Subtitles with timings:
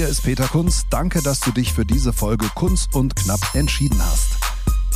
[0.00, 0.86] Hier ist Peter Kunz.
[0.88, 4.28] Danke, dass du dich für diese Folge Kunz und Knapp entschieden hast.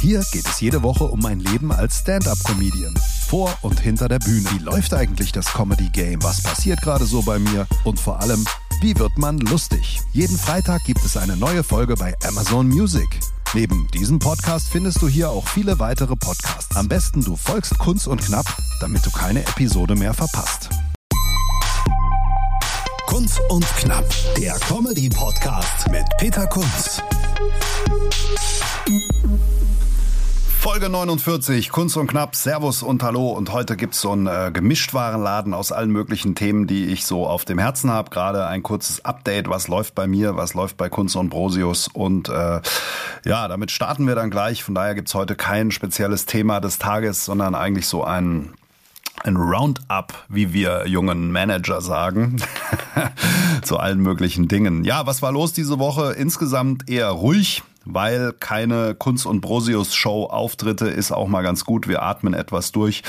[0.01, 2.99] Hier geht es jede Woche um mein Leben als Stand-up-Comedian.
[3.29, 4.49] Vor und hinter der Bühne.
[4.53, 6.23] Wie läuft eigentlich das Comedy-Game?
[6.23, 7.67] Was passiert gerade so bei mir?
[7.85, 8.47] Und vor allem,
[8.81, 10.01] wie wird man lustig?
[10.15, 13.21] Jeden Freitag gibt es eine neue Folge bei Amazon Music.
[13.53, 16.75] Neben diesem Podcast findest du hier auch viele weitere Podcasts.
[16.77, 18.47] Am besten du folgst Kunz und Knapp,
[18.81, 20.71] damit du keine Episode mehr verpasst.
[23.15, 24.05] Kunz und Knapp,
[24.37, 27.01] der Comedy-Podcast mit Peter Kunz.
[30.59, 33.31] Folge 49, Kunst und Knapp, Servus und Hallo.
[33.31, 37.45] Und heute gibt's so einen äh, Gemischtwarenladen aus allen möglichen Themen, die ich so auf
[37.45, 38.11] dem Herzen habe.
[38.11, 41.87] Gerade ein kurzes Update, was läuft bei mir, was läuft bei Kunst und Brosius.
[41.87, 42.61] Und äh,
[43.25, 44.65] ja, damit starten wir dann gleich.
[44.65, 48.55] Von daher gibt's heute kein spezielles Thema des Tages, sondern eigentlich so ein
[49.25, 52.37] ein Roundup, wie wir jungen Manager sagen,
[53.63, 54.85] zu allen möglichen Dingen.
[54.85, 56.13] Ja, was war los diese Woche?
[56.13, 61.87] Insgesamt eher ruhig weil keine Kunst und Brosius Show Auftritte ist auch mal ganz gut.
[61.87, 63.03] Wir atmen etwas durch.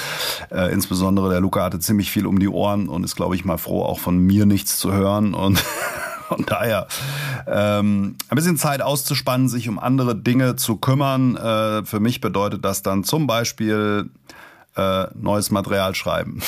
[0.52, 3.58] Äh, insbesondere der Luca hatte ziemlich viel um die Ohren und ist, glaube ich, mal
[3.58, 5.60] froh, auch von mir nichts zu hören und
[6.28, 6.88] von daher
[7.48, 11.38] ähm, ein bisschen Zeit auszuspannen, sich um andere Dinge zu kümmern.
[11.38, 14.10] Äh, für mich bedeutet das dann zum Beispiel
[14.76, 16.42] äh, neues Material schreiben.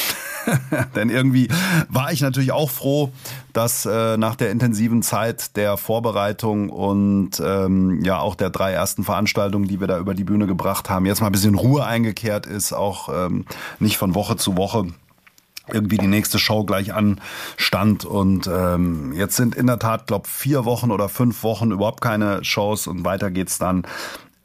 [0.95, 1.49] Denn irgendwie
[1.89, 3.11] war ich natürlich auch froh,
[3.53, 9.03] dass äh, nach der intensiven Zeit der Vorbereitung und ähm, ja auch der drei ersten
[9.03, 12.45] Veranstaltungen, die wir da über die Bühne gebracht haben, jetzt mal ein bisschen Ruhe eingekehrt
[12.45, 13.45] ist, auch ähm,
[13.79, 14.87] nicht von Woche zu Woche
[15.71, 20.65] irgendwie die nächste Show gleich anstand und ähm, jetzt sind in der Tat, glaube vier
[20.65, 23.83] Wochen oder fünf Wochen überhaupt keine Shows und weiter geht's dann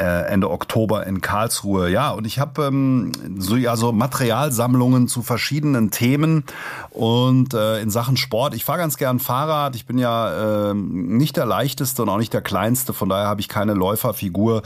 [0.03, 1.91] Ende Oktober in Karlsruhe.
[1.91, 6.45] Ja, und ich habe ähm, so ja so Materialsammlungen zu verschiedenen Themen
[6.91, 8.55] und äh, in Sachen Sport.
[8.55, 9.77] Ich fahre ganz gern Fahrrad.
[9.77, 12.93] Ich bin ja äh, nicht der leichteste und auch nicht der kleinste.
[12.93, 14.63] Von daher habe ich keine Läuferfigur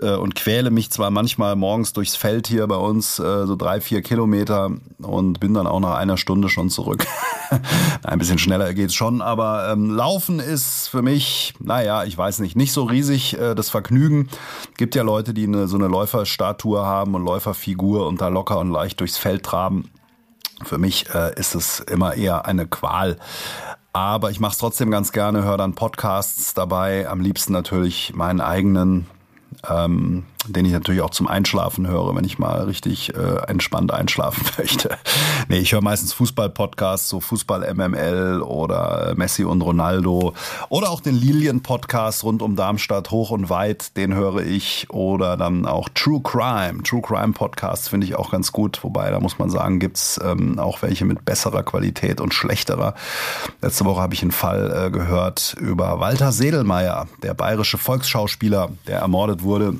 [0.00, 3.80] äh, und quäle mich zwar manchmal morgens durchs Feld hier bei uns äh, so drei
[3.80, 7.06] vier Kilometer und bin dann auch nach einer Stunde schon zurück.
[8.02, 12.56] Ein bisschen schneller geht's schon, aber ähm, Laufen ist für mich, naja, ich weiß nicht,
[12.56, 14.28] nicht so riesig äh, das Vergnügen
[14.76, 18.70] gibt ja Leute, die eine, so eine Läuferstatue haben und Läuferfigur und da locker und
[18.70, 19.90] leicht durchs Feld traben.
[20.62, 23.16] Für mich äh, ist es immer eher eine Qual.
[23.92, 28.40] Aber ich mache es trotzdem ganz gerne, höre dann Podcasts dabei, am liebsten natürlich meinen
[28.40, 29.06] eigenen
[29.68, 34.44] ähm, den ich natürlich auch zum Einschlafen höre, wenn ich mal richtig äh, entspannt einschlafen
[34.58, 34.96] möchte.
[35.48, 40.32] nee, ich höre meistens Fußball-Podcasts, so Fußball MML oder Messi und Ronaldo
[40.70, 45.66] oder auch den Lilien-Podcast rund um Darmstadt hoch und weit, den höre ich oder dann
[45.66, 46.82] auch True Crime.
[46.84, 50.58] True Crime Podcasts finde ich auch ganz gut, wobei da muss man sagen, gibt's ähm,
[50.58, 52.94] auch welche mit besserer Qualität und schlechterer.
[53.60, 59.00] Letzte Woche habe ich einen Fall äh, gehört über Walter Sedelmeier, der bayerische Volksschauspieler, der
[59.00, 59.74] ermordet wurde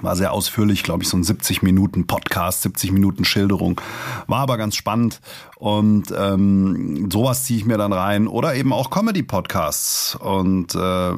[0.00, 3.80] war sehr ausführlich, glaube ich, so ein 70 Minuten Podcast, 70 Minuten Schilderung.
[4.26, 5.20] War aber ganz spannend.
[5.56, 8.28] Und ähm, sowas ziehe ich mir dann rein.
[8.28, 10.16] Oder eben auch Comedy-Podcasts.
[10.16, 11.12] Und äh,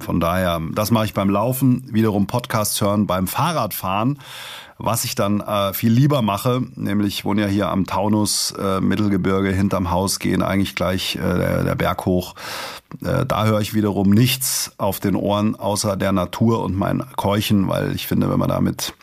[0.00, 4.18] von daher, das mache ich beim Laufen, wiederum Podcasts hören beim Fahrradfahren
[4.82, 8.80] was ich dann äh, viel lieber mache, nämlich ich wohne ja hier am Taunus äh,
[8.80, 12.34] Mittelgebirge hinterm Haus gehen eigentlich gleich äh, der, der Berg hoch.
[13.04, 17.68] Äh, da höre ich wiederum nichts auf den Ohren außer der Natur und mein Keuchen,
[17.68, 18.94] weil ich finde, wenn man da mit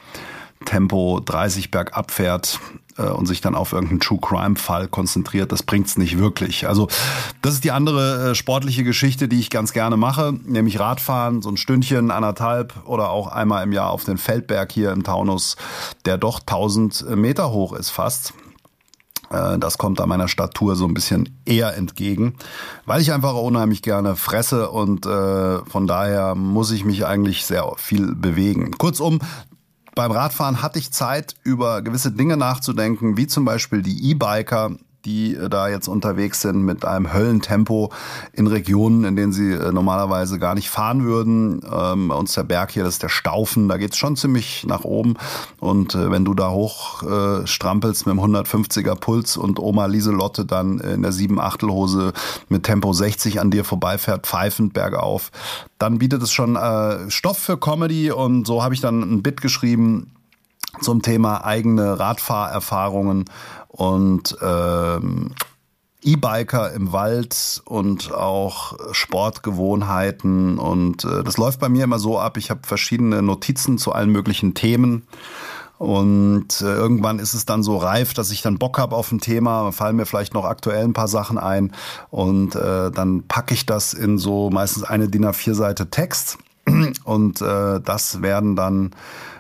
[0.66, 2.60] Tempo 30 bergab fährt,
[2.98, 6.68] äh, und sich dann auf irgendeinen True Crime Fall konzentriert, das bringt's nicht wirklich.
[6.68, 6.88] Also
[7.42, 11.50] das ist die andere äh, sportliche Geschichte, die ich ganz gerne mache, nämlich Radfahren, so
[11.50, 15.56] ein Stündchen, anderthalb oder auch einmal im Jahr auf den Feldberg hier im Taunus,
[16.06, 18.34] der doch 1000 Meter hoch ist fast.
[19.30, 22.36] Äh, das kommt an meiner Stadttour so ein bisschen eher entgegen,
[22.86, 27.72] weil ich einfach unheimlich gerne fresse und äh, von daher muss ich mich eigentlich sehr
[27.78, 28.72] viel bewegen.
[28.78, 29.20] Kurzum,
[29.98, 35.36] beim Radfahren hatte ich Zeit, über gewisse Dinge nachzudenken, wie zum Beispiel die E-Biker, die
[35.36, 37.92] äh, da jetzt unterwegs sind mit einem Höllentempo
[38.34, 41.62] in Regionen, in denen sie äh, normalerweise gar nicht fahren würden.
[41.72, 44.84] Ähm, bei uns der Berg hier, das ist der Staufen, da geht's schon ziemlich nach
[44.84, 45.16] oben.
[45.60, 50.46] Und äh, wenn du da hoch äh, strampelst mit dem 150er Puls und Oma Lieselotte
[50.46, 52.12] dann in der 7 Achtelhose
[52.50, 55.32] mit Tempo 60 an dir vorbeifährt, pfeifend bergauf,
[55.80, 59.42] dann bietet es schon äh, Stoff für Comedy und so habe ich dann ein Bit
[59.42, 60.12] geschrieben,
[60.82, 63.26] zum Thema eigene Radfahrerfahrungen
[63.68, 65.36] und ähm,
[66.04, 70.58] E-Biker im Wald und auch Sportgewohnheiten.
[70.58, 72.38] Und äh, das läuft bei mir immer so ab.
[72.38, 75.08] Ich habe verschiedene Notizen zu allen möglichen Themen
[75.78, 79.20] Und äh, irgendwann ist es dann so reif, dass ich dann Bock habe auf ein
[79.20, 81.72] Thema, fallen mir vielleicht noch aktuell ein paar Sachen ein
[82.10, 86.40] und äh, dann packe ich das in so meistens eine DIN A4 Seite Text
[87.04, 88.92] und äh, das werden dann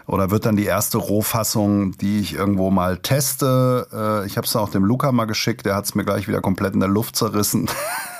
[0.07, 3.87] oder wird dann die erste Rohfassung, die ich irgendwo mal teste.
[3.91, 6.41] Äh, ich habe es auch dem Luca mal geschickt, der hat es mir gleich wieder
[6.41, 7.69] komplett in der Luft zerrissen.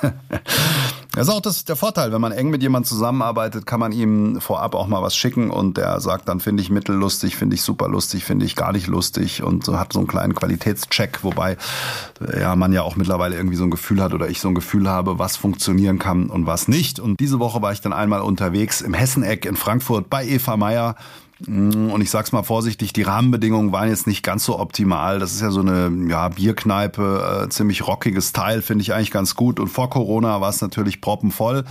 [1.18, 4.40] das ist auch das, der Vorteil, wenn man eng mit jemandem zusammenarbeitet, kann man ihm
[4.40, 7.88] vorab auch mal was schicken und der sagt dann, finde ich mittellustig, finde ich super
[7.88, 11.56] lustig, finde ich gar nicht lustig und so hat so einen kleinen Qualitätscheck, wobei
[12.38, 14.88] ja man ja auch mittlerweile irgendwie so ein Gefühl hat oder ich so ein Gefühl
[14.88, 17.00] habe, was funktionieren kann und was nicht.
[17.00, 20.94] Und diese Woche war ich dann einmal unterwegs im Hesseneck in Frankfurt bei Eva Meyer
[21.46, 25.20] und ich sag's mal vorsichtig, die Rahmenbedingungen waren jetzt nicht ganz so optimal.
[25.20, 29.36] Das ist ja so eine ja, Bierkneipe, äh, ziemlich rockiges Teil, finde ich eigentlich ganz
[29.36, 29.60] gut.
[29.60, 31.64] Und vor Corona war es natürlich proppenvoll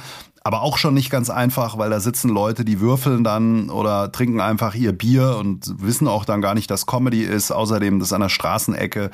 [0.48, 4.40] aber auch schon nicht ganz einfach, weil da sitzen Leute, die würfeln dann oder trinken
[4.40, 7.52] einfach ihr Bier und wissen auch dann gar nicht, dass Comedy ist.
[7.52, 9.12] Außerdem das an der Straßenecke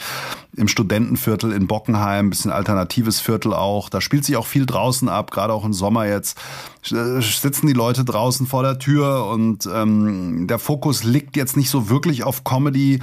[0.56, 3.89] im Studentenviertel in Bockenheim, bisschen alternatives Viertel auch.
[3.89, 6.38] Da spielt sich auch viel draußen ab, gerade auch im Sommer jetzt
[6.83, 11.89] sitzen die Leute draußen vor der Tür und ähm, der Fokus liegt jetzt nicht so
[11.89, 13.00] wirklich auf Comedy.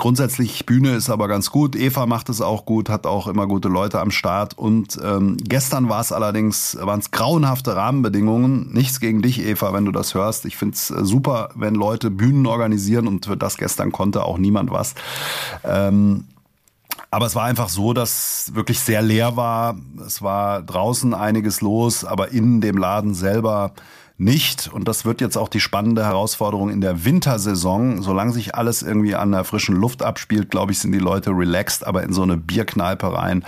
[0.00, 1.76] Grundsätzlich Bühne ist aber ganz gut.
[1.76, 4.56] Eva macht es auch gut, hat auch immer gute Leute am Start.
[4.56, 8.72] Und ähm, gestern war es allerdings, waren es grauenhafte Rahmenbedingungen.
[8.72, 10.46] Nichts gegen dich, Eva, wenn du das hörst.
[10.46, 14.38] Ich finde es äh, super, wenn Leute Bühnen organisieren und für das gestern konnte auch
[14.38, 14.94] niemand was.
[15.64, 16.24] Ähm,
[17.10, 19.76] aber es war einfach so, dass wirklich sehr leer war.
[20.06, 23.72] Es war draußen einiges los, aber in dem Laden selber
[24.20, 24.68] nicht.
[24.72, 28.02] Und das wird jetzt auch die spannende Herausforderung in der Wintersaison.
[28.02, 31.86] Solange sich alles irgendwie an der frischen Luft abspielt, glaube ich, sind die Leute relaxed,
[31.86, 33.44] aber in so eine Bierkneipe rein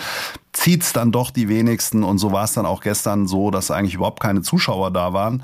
[0.53, 2.03] zieht's dann doch die wenigsten.
[2.03, 5.43] Und so war es dann auch gestern so, dass eigentlich überhaupt keine Zuschauer da waren.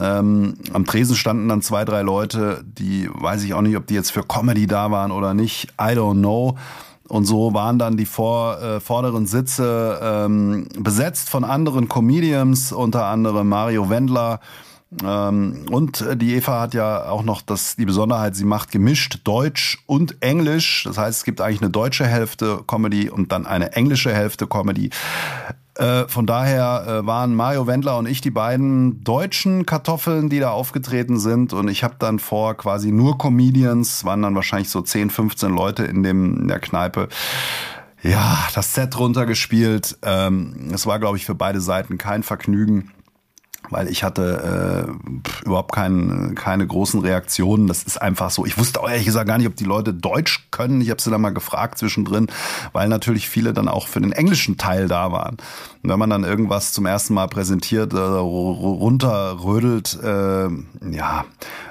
[0.00, 3.94] Ähm, am Tresen standen dann zwei, drei Leute, die weiß ich auch nicht, ob die
[3.94, 5.68] jetzt für Comedy da waren oder nicht.
[5.80, 6.56] I don't know.
[7.08, 13.06] Und so waren dann die vor, äh, vorderen Sitze ähm, besetzt von anderen Comedians, unter
[13.06, 14.40] anderem Mario Wendler.
[15.04, 19.78] Ähm, und die Eva hat ja auch noch das, die Besonderheit, sie macht gemischt Deutsch
[19.86, 20.84] und Englisch.
[20.84, 24.90] Das heißt, es gibt eigentlich eine deutsche Hälfte Comedy und dann eine englische Hälfte Comedy.
[25.76, 30.50] Äh, von daher äh, waren Mario Wendler und ich die beiden deutschen Kartoffeln, die da
[30.50, 31.52] aufgetreten sind.
[31.52, 35.84] Und ich habe dann vor quasi nur Comedians, waren dann wahrscheinlich so 10, 15 Leute
[35.84, 37.08] in, dem, in der Kneipe.
[38.02, 39.98] Ja, das Set runtergespielt.
[40.02, 42.92] Ähm, es war, glaube ich, für beide Seiten kein Vergnügen
[43.70, 47.66] weil ich hatte äh, überhaupt kein, keine großen Reaktionen.
[47.66, 48.46] Das ist einfach so.
[48.46, 50.80] Ich wusste auch ehrlich gesagt gar nicht, ob die Leute Deutsch können.
[50.80, 52.28] Ich habe sie dann mal gefragt zwischendrin,
[52.72, 55.36] weil natürlich viele dann auch für den englischen Teil da waren.
[55.82, 60.48] Und wenn man dann irgendwas zum ersten Mal präsentiert, äh, runterrödelt, äh,
[60.90, 61.24] ja,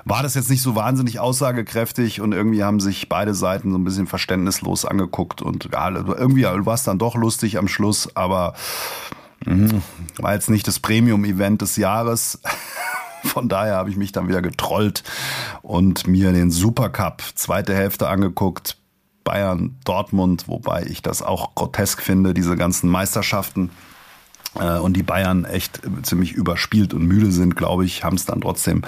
[0.05, 3.83] war das jetzt nicht so wahnsinnig aussagekräftig und irgendwie haben sich beide Seiten so ein
[3.83, 8.53] bisschen verständnislos angeguckt und ja, irgendwie war es dann doch lustig am Schluss, aber.
[10.17, 12.39] War jetzt nicht das Premium-Event des Jahres.
[13.23, 15.03] Von daher habe ich mich dann wieder getrollt
[15.61, 18.77] und mir den Supercup zweite Hälfte angeguckt.
[19.23, 23.71] Bayern, Dortmund, wobei ich das auch grotesk finde, diese ganzen Meisterschaften.
[24.59, 28.41] Äh, und die Bayern echt ziemlich überspielt und müde sind, glaube ich, haben es dann
[28.41, 28.83] trotzdem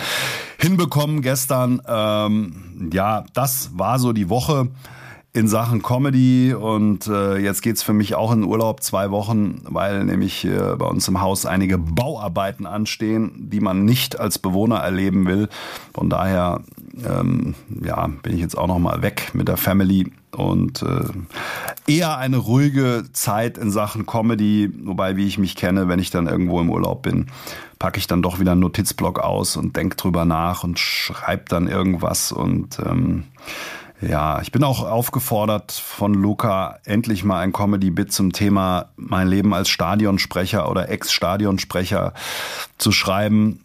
[0.60, 1.81] hinbekommen gestern.
[1.88, 4.69] Ähm, ja, das war so die Woche
[5.38, 10.04] in Sachen Comedy und äh, jetzt geht's für mich auch in Urlaub zwei Wochen, weil
[10.04, 15.27] nämlich äh, bei uns im Haus einige Bauarbeiten anstehen, die man nicht als Bewohner erleben
[15.27, 15.48] will.
[15.94, 16.62] Von daher
[17.06, 17.53] ähm,
[17.84, 21.06] ja, bin ich jetzt auch noch mal weg mit der Family und äh,
[21.86, 26.25] eher eine ruhige Zeit in Sachen Comedy, wobei wie ich mich kenne, wenn ich dann
[26.25, 27.27] irgendwo im Urlaub bin,
[27.77, 31.67] packe ich dann doch wieder einen Notizblock aus und denk drüber nach und schreib dann
[31.67, 33.25] irgendwas und ähm,
[34.01, 39.54] ja, ich bin auch aufgefordert von Luca, endlich mal ein Comedy-Bit zum Thema mein Leben
[39.54, 42.13] als Stadionsprecher oder Ex-Stadionsprecher
[42.77, 43.63] zu schreiben.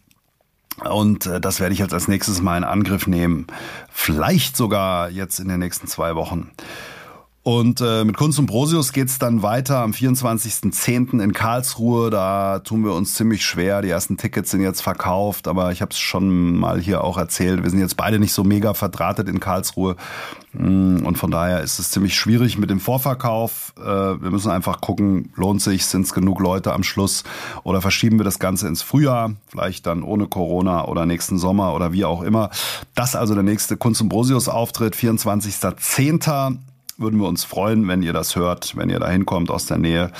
[0.85, 3.47] Und äh, das werde ich jetzt als nächstes mal in Angriff nehmen.
[3.91, 6.51] Vielleicht sogar jetzt in den nächsten zwei Wochen.
[7.44, 11.20] Und äh, mit Kunst und Prosius geht's dann weiter am 24.10.
[11.20, 12.08] in Karlsruhe.
[12.08, 13.82] Da tun wir uns ziemlich schwer.
[13.82, 17.64] Die ersten Tickets sind jetzt verkauft, aber ich habe es schon mal hier auch erzählt.
[17.64, 19.96] Wir sind jetzt beide nicht so mega verdrahtet in Karlsruhe.
[20.52, 23.72] Mm, und von daher ist es ziemlich schwierig mit dem Vorverkauf.
[23.76, 27.25] Äh, wir müssen einfach gucken, lohnt sich, sind es genug Leute am Schluss
[27.64, 31.92] oder verschieben wir das Ganze ins Frühjahr, vielleicht dann ohne Corona oder nächsten Sommer oder
[31.92, 32.50] wie auch immer.
[32.94, 36.58] Das also der nächste Kunst und Prosius Auftritt, 24.10.
[36.99, 40.12] Würden wir uns freuen, wenn ihr das hört, wenn ihr da hinkommt aus der Nähe.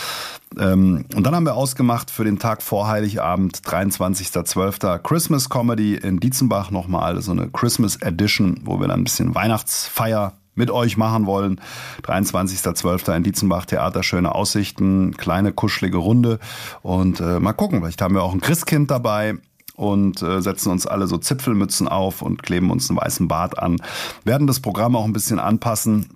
[0.59, 4.99] Ähm, und dann haben wir ausgemacht für den Tag vor Heiligabend, 23.12.
[4.99, 10.35] Christmas Comedy in Dietzenbach nochmal, so eine Christmas Edition, wo wir dann ein bisschen Weihnachtsfeier
[10.55, 11.61] mit euch machen wollen.
[12.03, 13.17] 23.12.
[13.17, 16.39] in Dietzenbach, Theater, schöne Aussichten, kleine kuschelige Runde.
[16.83, 19.39] Und äh, mal gucken, vielleicht haben wir auch ein Christkind dabei
[19.75, 23.81] und äh, setzen uns alle so Zipfelmützen auf und kleben uns einen weißen Bart an.
[24.25, 26.11] Werden das Programm auch ein bisschen anpassen.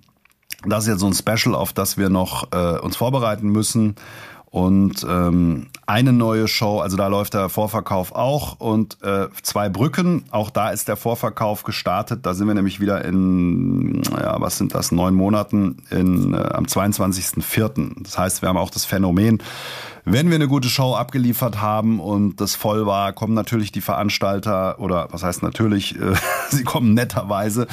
[0.69, 3.95] Das ist jetzt so ein Special, auf das wir noch äh, uns vorbereiten müssen.
[4.49, 10.23] Und ähm, eine neue Show, also da läuft der Vorverkauf auch und äh, zwei Brücken,
[10.31, 12.25] auch da ist der Vorverkauf gestartet.
[12.25, 16.63] Da sind wir nämlich wieder in, ja, was sind das, neun Monaten in, äh, am
[16.63, 18.03] 22.04.
[18.03, 19.43] Das heißt, wir haben auch das Phänomen,
[20.09, 24.79] wenn wir eine gute Show abgeliefert haben und das voll war, kommen natürlich die Veranstalter
[24.79, 26.13] oder was heißt natürlich, äh,
[26.49, 27.67] sie kommen netterweise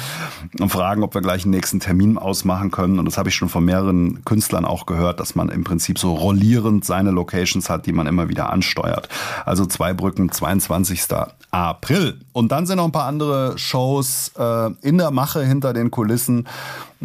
[0.59, 2.99] und fragen, ob wir gleich einen nächsten Termin ausmachen können.
[2.99, 6.13] Und das habe ich schon von mehreren Künstlern auch gehört, dass man im Prinzip so
[6.13, 9.07] rollierend seine Locations hat, die man immer wieder ansteuert.
[9.45, 11.03] Also zwei Brücken, 22.
[11.51, 12.19] April.
[12.33, 16.47] Und dann sind noch ein paar andere Shows äh, in der Mache hinter den Kulissen.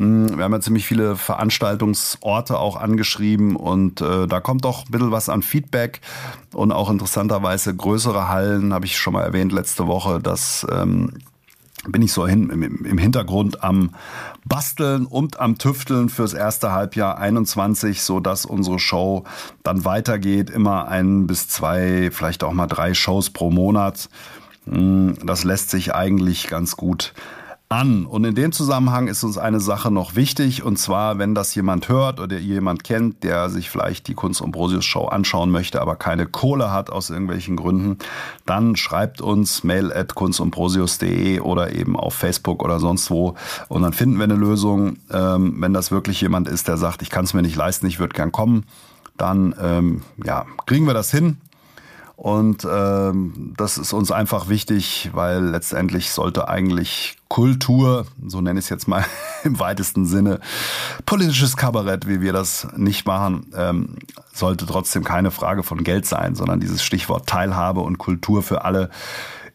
[0.00, 4.90] Mm, wir haben ja ziemlich viele Veranstaltungsorte auch angeschrieben und äh, da kommt doch ein
[4.90, 6.00] bisschen was an Feedback
[6.54, 11.18] und auch interessanterweise größere Hallen, habe ich schon mal erwähnt letzte Woche, dass ähm,
[11.86, 13.94] bin ich so hin, im, im Hintergrund am
[14.46, 19.24] Basteln und am Tüfteln fürs erste Halbjahr 21, so dass unsere Show
[19.62, 20.48] dann weitergeht.
[20.48, 24.08] Immer ein bis zwei, vielleicht auch mal drei Shows pro Monat.
[24.64, 27.12] Mm, das lässt sich eigentlich ganz gut
[27.70, 28.04] an.
[28.04, 31.88] Und in dem Zusammenhang ist uns eine Sache noch wichtig, und zwar, wenn das jemand
[31.88, 36.26] hört oder jemand kennt, der sich vielleicht die Kunst Ambrosius Show anschauen möchte, aber keine
[36.26, 37.98] Kohle hat aus irgendwelchen Gründen,
[38.44, 43.36] dann schreibt uns mail at kunstumbrosius.de oder eben auf Facebook oder sonst wo
[43.68, 44.96] und dann finden wir eine Lösung.
[45.12, 48.00] Ähm, wenn das wirklich jemand ist, der sagt, ich kann es mir nicht leisten, ich
[48.00, 48.64] würde gern kommen,
[49.16, 51.36] dann ähm, ja, kriegen wir das hin
[52.20, 58.66] und ähm, das ist uns einfach wichtig, weil letztendlich sollte eigentlich Kultur, so nenne ich
[58.66, 59.06] es jetzt mal
[59.42, 60.38] im weitesten Sinne,
[61.06, 63.96] politisches Kabarett, wie wir das nicht machen, ähm,
[64.34, 68.90] sollte trotzdem keine Frage von Geld sein, sondern dieses Stichwort Teilhabe und Kultur für alle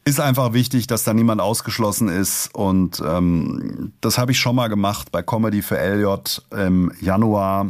[0.03, 2.49] ist einfach wichtig, dass da niemand ausgeschlossen ist.
[2.55, 7.67] Und ähm, das habe ich schon mal gemacht bei Comedy für LJ im Januar.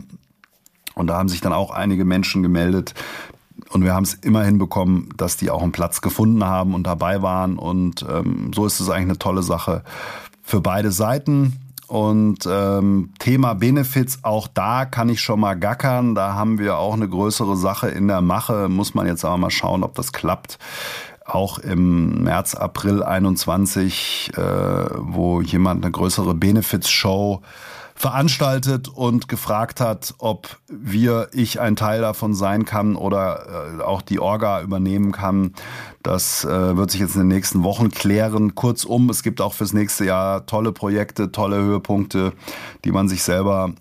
[0.94, 2.94] Und da haben sich dann auch einige Menschen gemeldet,
[3.69, 7.22] und wir haben es immer hinbekommen, dass die auch einen Platz gefunden haben und dabei
[7.22, 7.57] waren.
[7.57, 9.84] Und ähm, so ist es eigentlich eine tolle Sache
[10.43, 11.60] für beide Seiten.
[11.88, 16.15] Und ähm, Thema Benefits, auch da kann ich schon mal gackern.
[16.15, 18.69] Da haben wir auch eine größere Sache in der Mache.
[18.69, 20.57] Muss man jetzt aber mal schauen, ob das klappt.
[21.25, 24.41] Auch im März, April 21, äh,
[24.98, 27.41] wo jemand eine größere Benefits-Show
[27.98, 34.02] veranstaltet und gefragt hat, ob wir, ich ein Teil davon sein kann oder äh, auch
[34.02, 35.54] die Orga übernehmen kann.
[36.04, 38.54] Das äh, wird sich jetzt in den nächsten Wochen klären.
[38.54, 42.34] Kurzum, es gibt auch fürs nächste Jahr tolle Projekte, tolle Höhepunkte,
[42.84, 43.72] die man sich selber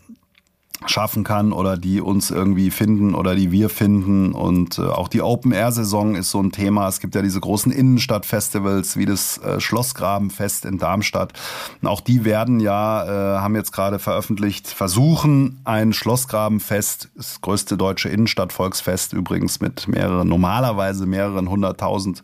[0.86, 4.32] schaffen kann oder die uns irgendwie finden oder die wir finden.
[4.32, 6.88] Und äh, auch die Open-Air-Saison ist so ein Thema.
[6.88, 11.32] Es gibt ja diese großen Innenstadt-Festivals wie das äh, Schlossgrabenfest in Darmstadt.
[11.80, 17.76] Und auch die werden ja, äh, haben jetzt gerade veröffentlicht, versuchen ein Schlossgrabenfest, das größte
[17.76, 22.22] deutsche Innenstadt-Volksfest übrigens mit mehreren, normalerweise mehreren hunderttausend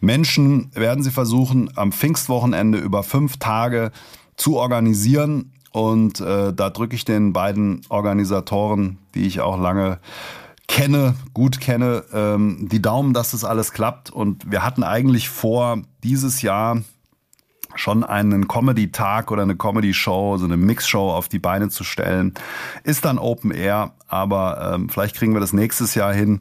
[0.00, 3.90] Menschen, werden sie versuchen, am Pfingstwochenende über fünf Tage
[4.36, 9.98] zu organisieren und äh, da drücke ich den beiden Organisatoren, die ich auch lange
[10.66, 14.10] kenne, gut kenne, ähm, die Daumen, dass das alles klappt.
[14.10, 16.82] Und wir hatten eigentlich vor, dieses Jahr
[17.74, 22.34] schon einen Comedy-Tag oder eine Comedy-Show, so eine Mix-Show auf die Beine zu stellen.
[22.84, 26.40] Ist dann Open Air, aber ähm, vielleicht kriegen wir das nächstes Jahr hin.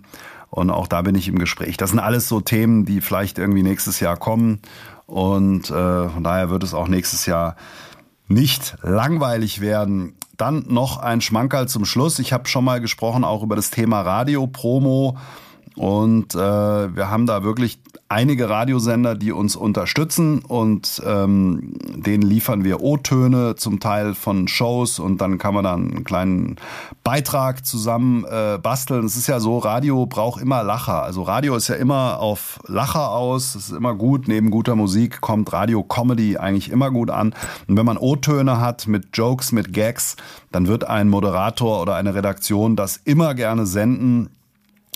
[0.50, 1.78] Und auch da bin ich im Gespräch.
[1.78, 4.60] Das sind alles so Themen, die vielleicht irgendwie nächstes Jahr kommen.
[5.06, 7.56] Und äh, von daher wird es auch nächstes Jahr
[8.28, 10.16] nicht langweilig werden.
[10.38, 12.20] Dann noch ein Schmankerl zum Schluss.
[12.20, 15.18] Ich habe schon mal gesprochen auch über das Thema Radio-Promo.
[15.78, 17.80] Und äh, wir haben da wirklich
[18.10, 24.98] einige Radiosender, die uns unterstützen und ähm, denen liefern wir O-Töne zum Teil von Shows
[25.00, 26.56] und dann kann man dann einen kleinen
[27.04, 29.06] Beitrag zusammen äh, basteln.
[29.06, 31.04] Es ist ja so, Radio braucht immer Lacher.
[31.04, 33.54] Also Radio ist ja immer auf Lacher aus.
[33.54, 34.28] Das ist immer gut.
[34.28, 37.36] Neben guter Musik kommt Radio-Comedy eigentlich immer gut an.
[37.68, 40.16] Und wenn man O-Töne hat mit Jokes, mit Gags,
[40.52, 44.30] dann wird ein Moderator oder eine Redaktion das immer gerne senden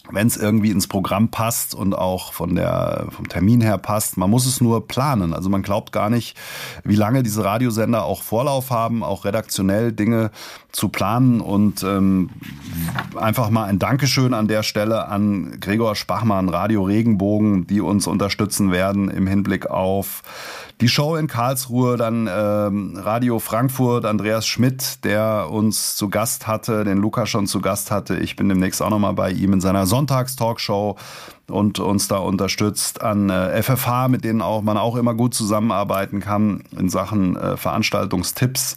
[0.09, 4.17] wenn es irgendwie ins Programm passt und auch von der, vom Termin her passt.
[4.17, 5.33] Man muss es nur planen.
[5.33, 6.37] Also man glaubt gar nicht,
[6.83, 10.31] wie lange diese Radiosender auch Vorlauf haben, auch redaktionell Dinge
[10.71, 11.39] zu planen.
[11.39, 12.31] Und ähm,
[13.15, 18.71] einfach mal ein Dankeschön an der Stelle an Gregor Spachmann, Radio Regenbogen, die uns unterstützen
[18.71, 20.23] werden im Hinblick auf
[20.81, 26.83] die Show in Karlsruhe, dann ähm, Radio Frankfurt, Andreas Schmidt, der uns zu Gast hatte,
[26.83, 28.17] den Luca schon zu Gast hatte.
[28.17, 30.97] Ich bin demnächst auch nochmal bei ihm in seiner Sonntagstalkshow
[31.47, 36.19] und uns da unterstützt an äh, FFH, mit denen auch man auch immer gut zusammenarbeiten
[36.19, 38.75] kann in Sachen äh, Veranstaltungstipps.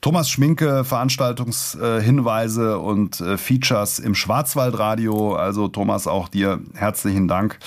[0.00, 5.34] Thomas Schminke, Veranstaltungshinweise äh, und äh, Features im Schwarzwaldradio.
[5.34, 7.58] Also Thomas, auch dir herzlichen Dank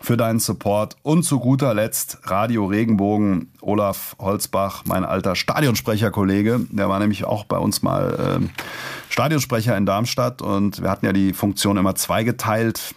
[0.00, 0.96] für deinen Support.
[1.02, 6.66] Und zu guter Letzt Radio Regenbogen, Olaf Holzbach, mein alter Stadionsprecherkollege.
[6.70, 8.62] Der war nämlich auch bei uns mal äh,
[9.08, 12.94] Stadionsprecher in Darmstadt und wir hatten ja die Funktion immer zweigeteilt.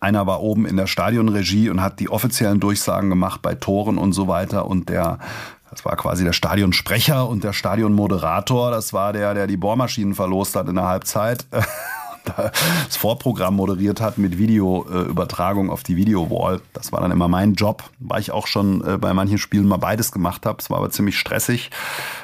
[0.00, 4.12] Einer war oben in der Stadionregie und hat die offiziellen Durchsagen gemacht bei Toren und
[4.12, 4.66] so weiter.
[4.66, 5.18] Und der,
[5.70, 10.56] das war quasi der Stadionsprecher und der Stadionmoderator, das war der, der die Bohrmaschinen verlost
[10.56, 11.46] hat in der Halbzeit.
[12.24, 16.60] das Vorprogramm moderiert hat mit Videoübertragung auf die Videowall.
[16.72, 19.76] Das war dann immer mein Job, weil ich auch schon äh, bei manchen Spielen mal
[19.76, 20.58] beides gemacht habe.
[20.60, 21.70] Es war aber ziemlich stressig.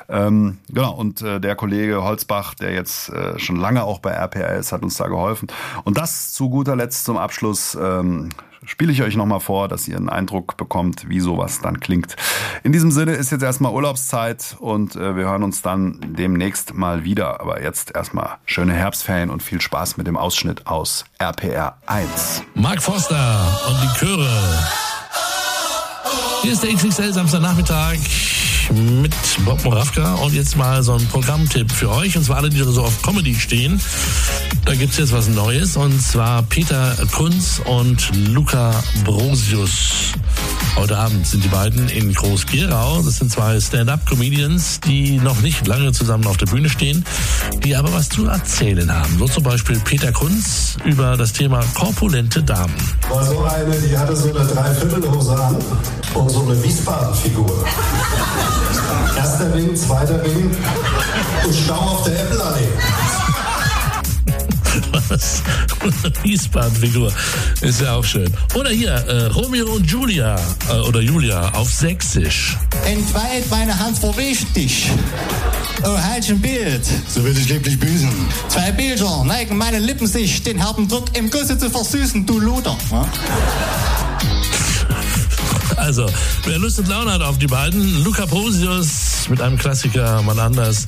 [0.09, 4.57] Ähm, genau, und äh, der Kollege Holzbach, der jetzt äh, schon lange auch bei RPR
[4.57, 5.49] ist, hat uns da geholfen.
[5.85, 8.31] Und das zu guter Letzt zum Abschluss ähm,
[8.65, 12.17] spiele ich euch nochmal vor, dass ihr einen Eindruck bekommt, wie sowas dann klingt.
[12.63, 17.05] In diesem Sinne ist jetzt erstmal Urlaubszeit und äh, wir hören uns dann demnächst mal
[17.05, 17.41] wieder.
[17.41, 22.43] Aber jetzt erstmal schöne Herbstferien und viel Spaß mit dem Ausschnitt aus RPR 1.
[22.55, 24.29] Mark Foster und die Chöre.
[26.43, 27.99] Hier ist der XXL Samstagnachmittag
[28.73, 32.59] mit Bob Moravka und jetzt mal so ein Programmtipp für euch und zwar alle, die
[32.59, 33.81] so auf Comedy stehen.
[34.65, 40.13] Da gibt's jetzt was Neues und zwar Peter Kunz und Luca Brosius.
[40.77, 43.03] Heute Abend sind die beiden in Groß-Gerau.
[43.03, 47.05] Das sind zwei Stand-up-Comedians, die noch nicht lange zusammen auf der Bühne stehen,
[47.65, 49.19] die aber was zu erzählen haben.
[49.19, 52.75] So zum Beispiel Peter Kunz über das Thema korpulente Damen.
[53.09, 55.57] War so eine, die hatte so eine Dreiviertelhose an
[56.15, 57.65] und so eine Wiesbaden-Figur.
[59.17, 60.51] Erster Ring, zweiter Ring
[61.45, 62.69] und Stau auf der Apple-Allee.
[65.09, 65.43] Was?
[66.23, 67.13] Wiesbaden-Figur.
[67.61, 68.31] Ist ja auch schön.
[68.55, 70.37] Oder hier, äh, Romeo und Julia.
[70.69, 72.57] Äh, oder Julia auf Sächsisch.
[72.87, 74.91] Entweiht meine Hand vor dich.
[75.83, 76.85] Oh, halt ein Bild.
[77.09, 78.11] So will ich lieblich büßen.
[78.49, 82.77] Zwei Bilder neigen meine Lippen sich, den harten Druck im Gusse zu versüßen, du Luder.
[82.91, 83.07] Ja?
[85.77, 86.07] Also,
[86.45, 90.85] wer Lust und Laune hat auf die beiden, Luca Posius mit einem Klassiker, mal anders,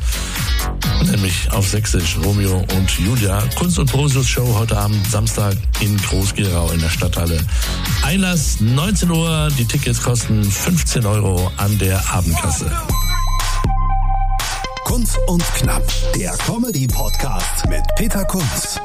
[1.22, 3.40] nämlich auf Sächsisch, Romeo und Julia.
[3.56, 7.38] Kunst und Posius Show heute Abend, Samstag in Groß-Gerau in der Stadthalle.
[8.02, 12.72] Einlass 19 Uhr, die Tickets kosten 15 Euro an der Abendkasse.
[14.84, 15.84] Kunz und Knapp,
[16.16, 18.80] der Comedy-Podcast mit Peter Kunz.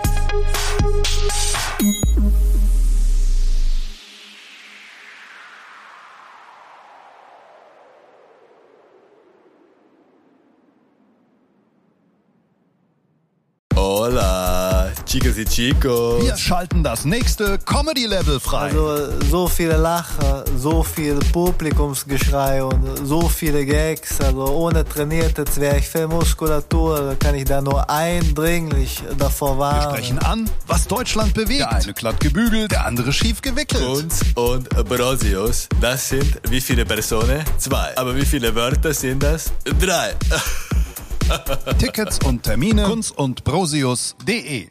[15.19, 16.23] Chicas y chicos.
[16.23, 18.69] Wir schalten das nächste Comedy-Level frei.
[18.69, 24.21] Also so viele Lacher, so viel Publikumsgeschrei und so viele Gags.
[24.21, 29.91] Also ohne trainierte Zwerchfellmuskulatur kann ich da nur eindringlich davor Wir warnen.
[29.95, 31.61] sprechen an, was Deutschland bewegt.
[31.61, 33.83] Der eine glatt gebügelt, der andere schief gewickelt.
[33.83, 37.43] Kunz und Brosius, das sind wie viele Personen?
[37.57, 37.97] Zwei.
[37.97, 39.51] Aber wie viele Wörter sind das?
[39.79, 40.13] Drei.
[41.77, 44.65] Tickets und Termine kunz und brosius.de